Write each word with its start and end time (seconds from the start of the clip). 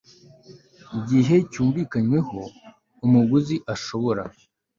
gihe 1.09 1.35
cyumvikanyweho 1.51 2.39
umuguzi 3.05 3.55
ashobora 3.73 4.23